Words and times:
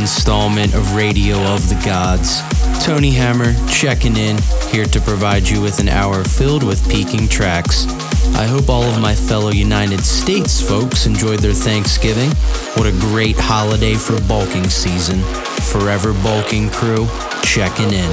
installment 0.00 0.74
of 0.74 0.94
Radio 0.94 1.36
of 1.52 1.68
the 1.68 1.80
Gods. 1.84 2.40
Tony 2.84 3.10
Hammer 3.10 3.52
checking 3.68 4.16
in, 4.16 4.38
here 4.70 4.86
to 4.86 5.00
provide 5.00 5.46
you 5.46 5.60
with 5.60 5.78
an 5.78 5.88
hour 5.88 6.24
filled 6.24 6.62
with 6.62 6.88
peaking 6.90 7.28
tracks. 7.28 7.86
I 8.36 8.46
hope 8.46 8.70
all 8.70 8.82
of 8.82 9.00
my 9.00 9.14
fellow 9.14 9.50
United 9.50 10.00
States 10.00 10.66
folks 10.66 11.06
enjoyed 11.06 11.40
their 11.40 11.52
Thanksgiving. 11.52 12.30
What 12.74 12.86
a 12.86 12.98
great 12.98 13.36
holiday 13.38 13.94
for 13.94 14.18
bulking 14.22 14.70
season. 14.70 15.20
Forever 15.70 16.14
Bulking 16.14 16.70
Crew, 16.70 17.06
checking 17.42 17.92
in. 17.92 18.10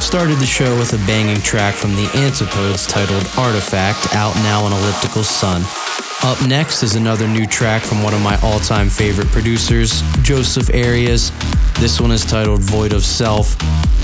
Started 0.00 0.38
the 0.38 0.46
show 0.46 0.76
with 0.76 0.92
a 0.92 1.06
banging 1.06 1.40
track 1.42 1.74
from 1.74 1.94
the 1.94 2.10
Antipodes 2.16 2.86
titled 2.86 3.22
Artefact, 3.38 4.14
out 4.14 4.34
now 4.36 4.64
on 4.64 4.72
Elliptical 4.72 5.22
Sun. 5.22 5.62
Up 6.24 6.40
next 6.48 6.82
is 6.82 6.94
another 6.94 7.28
new 7.28 7.46
track 7.46 7.82
from 7.82 8.02
one 8.02 8.14
of 8.14 8.22
my 8.22 8.40
all 8.40 8.58
time 8.58 8.88
favorite 8.88 9.28
producers, 9.28 10.02
Joseph 10.24 10.70
Areas. 10.72 11.32
This 11.78 12.00
one 12.00 12.10
is 12.10 12.24
titled 12.24 12.60
Void 12.62 12.94
of 12.94 13.04
Self. 13.04 13.56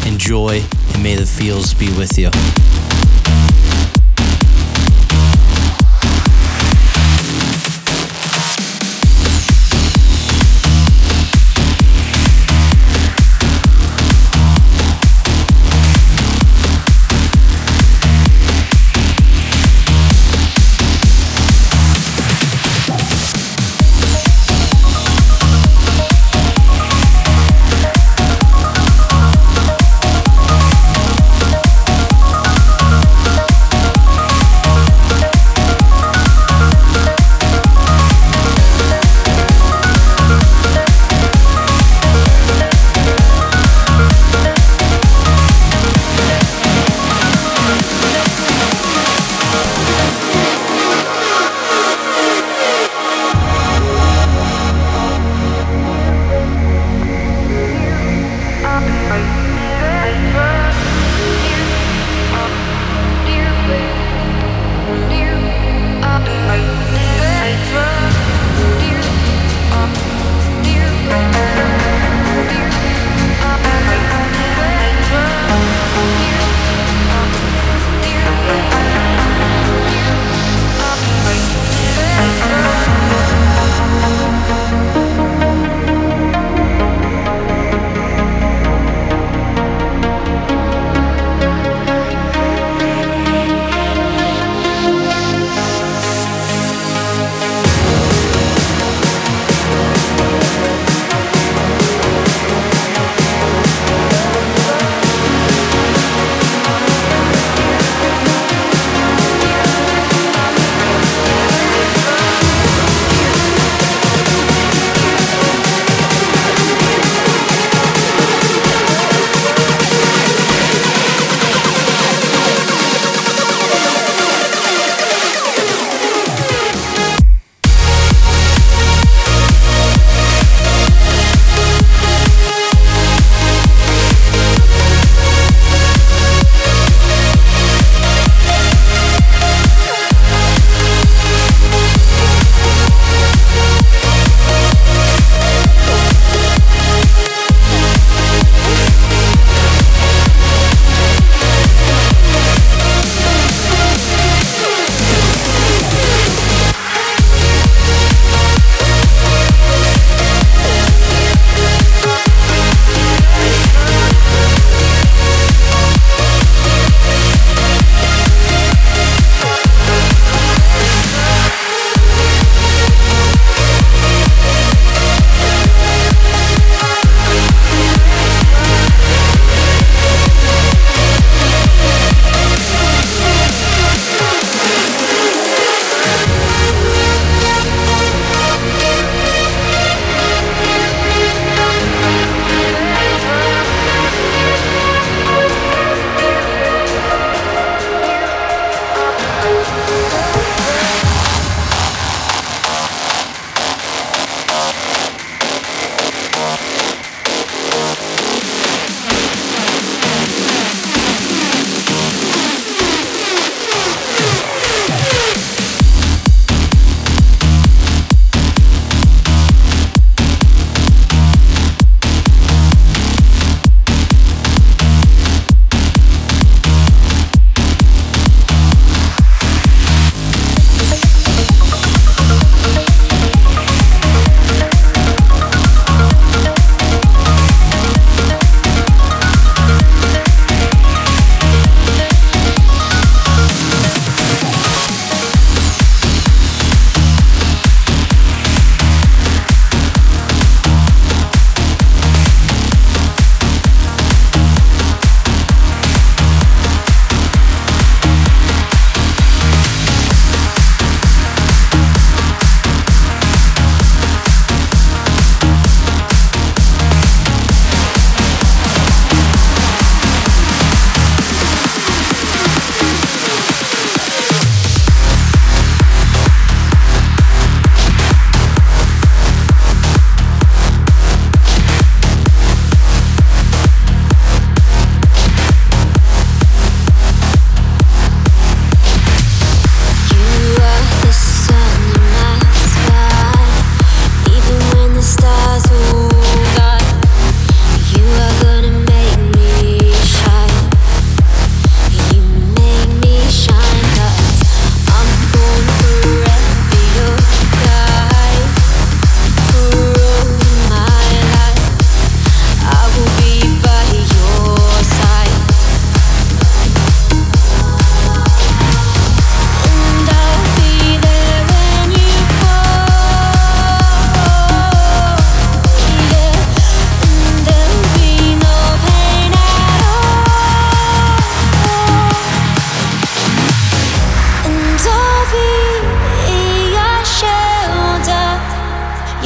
Enjoy, 0.06 0.62
and 0.92 1.02
may 1.02 1.14
the 1.14 1.24
feels 1.24 1.72
be 1.72 1.90
with 1.96 2.18
you. 2.18 2.28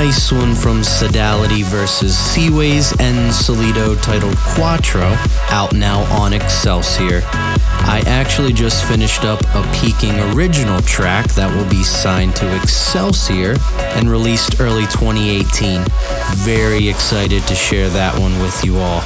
Sodality 0.00 1.62
versus 1.62 2.14
Seawayz 2.14 2.98
and 3.00 3.30
Sollito 3.30 4.00
titled 4.00 4.36
Quattro, 4.38 5.14
out 5.50 5.74
now 5.74 6.00
on 6.10 6.32
Excelsior. 6.32 7.20
I 7.84 8.02
actually 8.06 8.54
just 8.54 8.86
finished 8.86 9.24
up 9.24 9.42
a 9.54 9.62
Peaking 9.74 10.18
original 10.34 10.80
track 10.82 11.28
that 11.32 11.54
will 11.54 11.68
be 11.68 11.82
signed 11.82 12.34
to 12.36 12.56
Excelsior 12.56 13.56
and 13.78 14.10
released 14.10 14.58
early 14.58 14.84
2018. 14.86 15.84
Very 16.36 16.88
excited 16.88 17.42
to 17.42 17.54
share 17.54 17.90
that 17.90 18.18
one 18.18 18.38
with 18.40 18.64
you 18.64 18.78
all. 18.78 19.02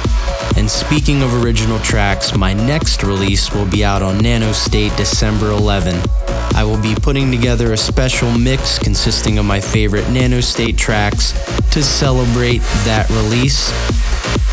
And 0.55 0.71
speaking 0.71 1.21
of 1.23 1.43
original 1.43 1.79
tracks, 1.79 2.37
my 2.37 2.53
next 2.53 3.03
release 3.03 3.53
will 3.53 3.65
be 3.65 3.83
out 3.83 4.01
on 4.01 4.19
Nanostate 4.19 4.95
December 4.95 5.51
11. 5.51 6.24
I 6.53 6.63
will 6.63 6.81
be 6.81 6.95
putting 6.95 7.31
together 7.31 7.73
a 7.73 7.77
special 7.77 8.31
mix 8.31 8.77
consisting 8.77 9.37
of 9.37 9.45
my 9.45 9.59
favorite 9.59 10.05
Nanostate 10.05 10.77
tracks 10.77 11.31
to 11.71 11.81
celebrate 11.81 12.59
that 12.85 13.09
release. 13.09 13.71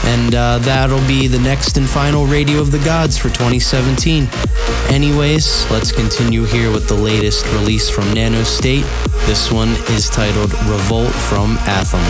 And 0.05 0.35
uh, 0.35 0.59
that'll 0.59 1.07
be 1.07 1.29
the 1.29 1.39
next 1.39 1.77
and 1.77 1.89
final 1.89 2.27
Radio 2.27 2.61
of 2.61 2.73
the 2.73 2.79
Gods 2.81 3.17
for 3.17 3.29
2017. 3.29 4.29
Anyways, 4.89 5.71
let's 5.71 5.93
continue 5.93 6.45
here 6.45 6.71
with 6.71 6.89
the 6.89 6.95
latest 6.95 7.47
release 7.53 7.89
from 7.89 8.05
Nanostate. 8.07 8.85
This 9.27 9.53
one 9.53 9.71
is 9.95 10.11
titled 10.11 10.53
Revolt 10.69 11.13
from 11.13 11.57
ATHOM. 11.59 12.03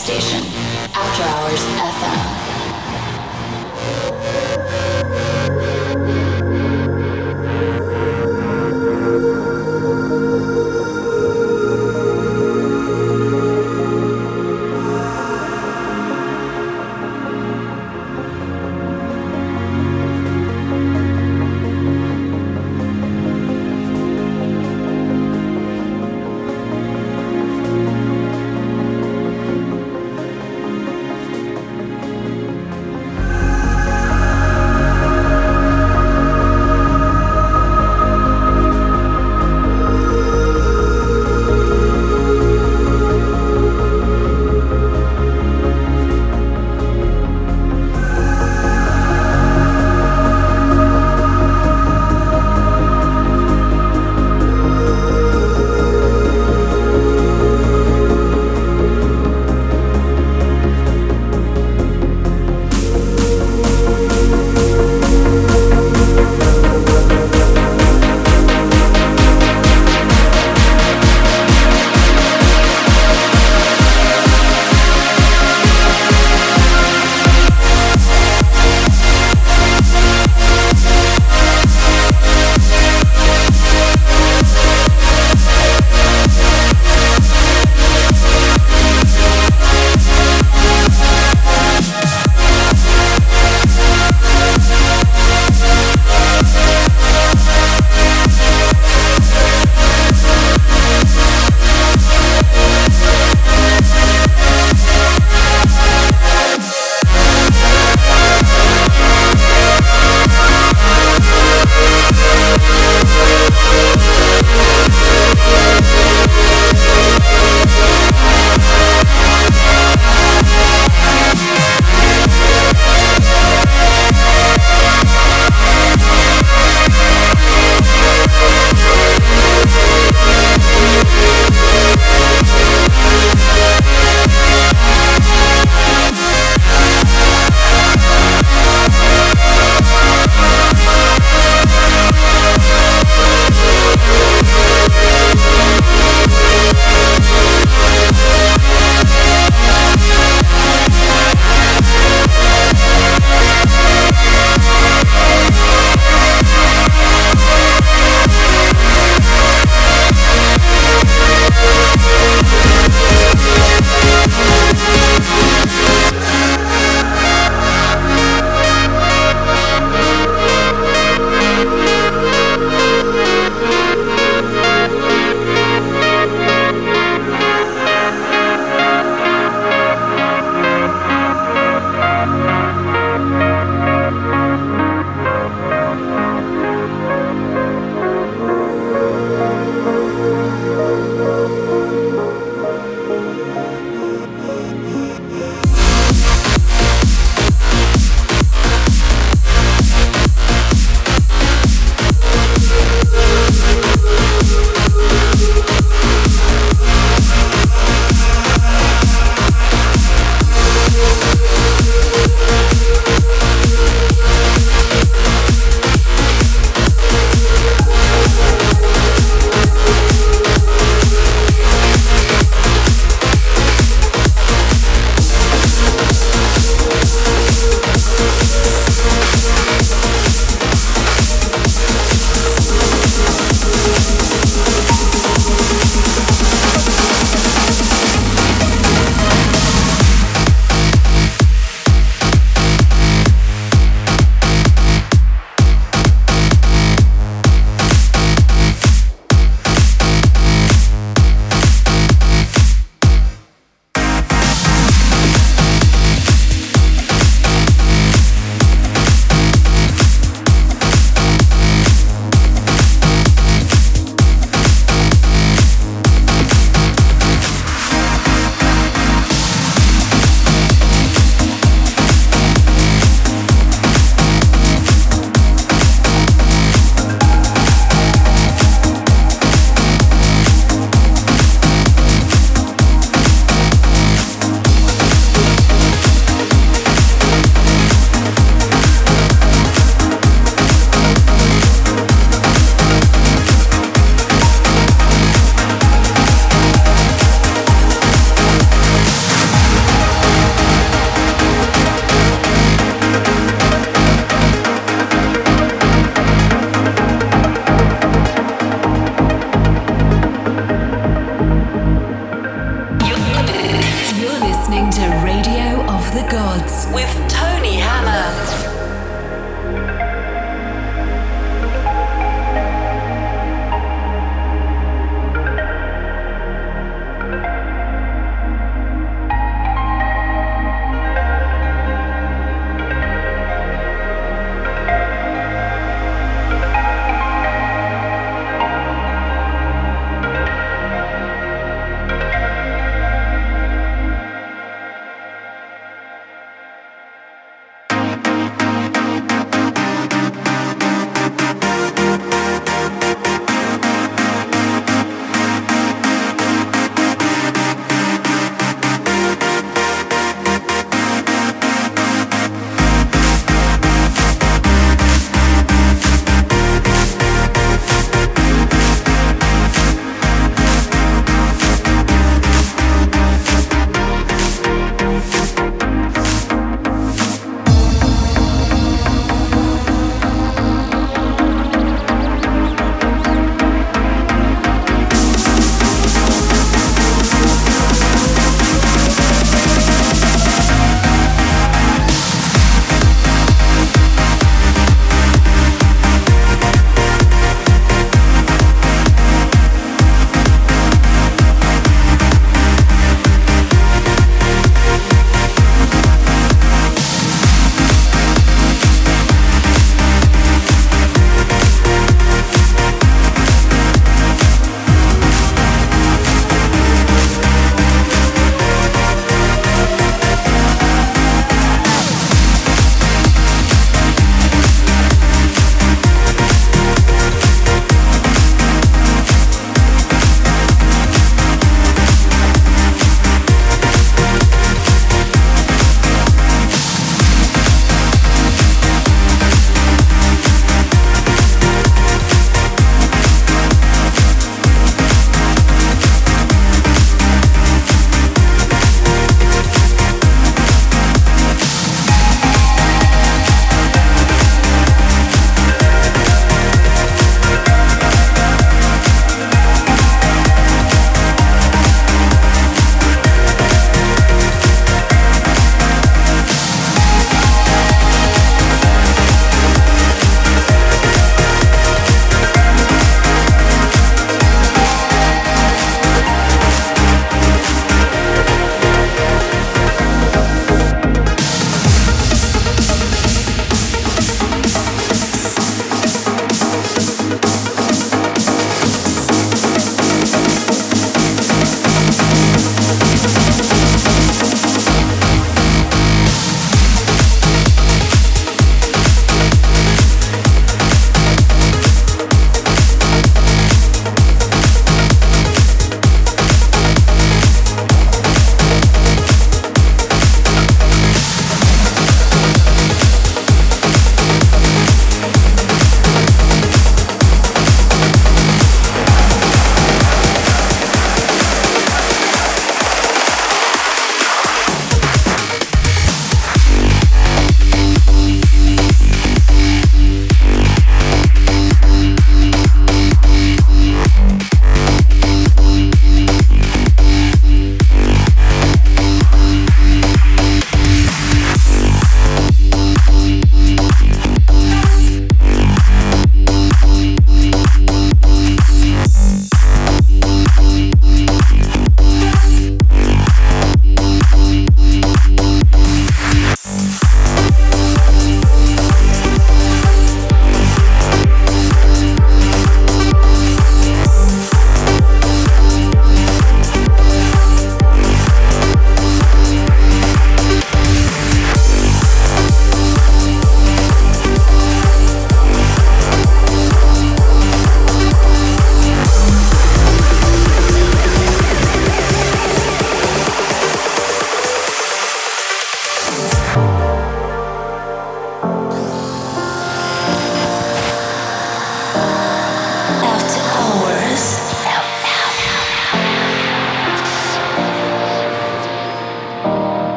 Station, 0.00 0.59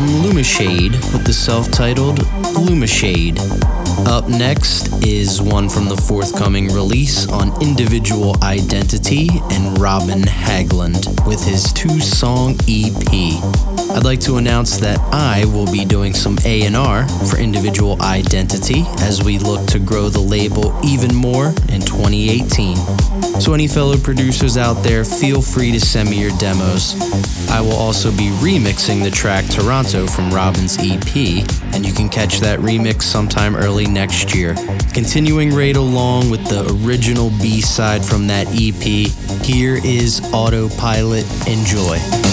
from 0.00 0.08
Lumisade 0.22 0.92
with 1.12 1.26
the 1.26 1.32
self 1.32 1.70
titled 1.70 2.20
Lumisade. 2.56 3.38
Up 4.06 4.28
next 4.28 5.04
is 5.04 5.42
one 5.42 5.68
from 5.68 5.90
the 5.90 5.96
forthcoming 5.96 6.68
release 6.68 7.28
on 7.28 7.60
Individual 7.60 8.34
Identity 8.42 9.28
and 9.50 9.78
Robin 9.78 10.22
Hagglund 10.22 11.26
with 11.26 11.44
his 11.44 11.70
two 11.74 12.00
song 12.00 12.56
EP. 12.66 13.69
I'd 13.92 14.04
like 14.04 14.20
to 14.20 14.36
announce 14.36 14.78
that 14.78 14.98
I 15.12 15.44
will 15.46 15.70
be 15.70 15.84
doing 15.84 16.14
some 16.14 16.38
A&R 16.44 17.08
for 17.28 17.38
Individual 17.38 18.00
Identity 18.00 18.84
as 19.00 19.22
we 19.22 19.38
look 19.38 19.66
to 19.68 19.78
grow 19.78 20.08
the 20.08 20.20
label 20.20 20.78
even 20.84 21.14
more 21.14 21.48
in 21.68 21.80
2018. 21.80 22.76
So 23.40 23.52
any 23.52 23.66
fellow 23.66 23.96
producers 23.98 24.56
out 24.56 24.82
there, 24.84 25.04
feel 25.04 25.42
free 25.42 25.72
to 25.72 25.80
send 25.80 26.08
me 26.08 26.20
your 26.20 26.30
demos. 26.38 26.94
I 27.50 27.60
will 27.60 27.72
also 27.74 28.10
be 28.12 28.30
remixing 28.38 29.02
the 29.02 29.10
track 29.10 29.44
Toronto 29.46 30.06
from 30.06 30.30
Robin's 30.30 30.78
EP, 30.78 31.44
and 31.74 31.84
you 31.84 31.92
can 31.92 32.08
catch 32.08 32.38
that 32.40 32.60
remix 32.60 33.02
sometime 33.02 33.56
early 33.56 33.86
next 33.86 34.34
year. 34.34 34.54
Continuing 34.94 35.50
right 35.52 35.76
along 35.76 36.30
with 36.30 36.46
the 36.46 36.64
original 36.84 37.30
B-side 37.42 38.04
from 38.04 38.28
that 38.28 38.46
EP, 38.50 39.10
here 39.44 39.80
is 39.84 40.20
Autopilot. 40.32 41.26
Enjoy. 41.48 42.29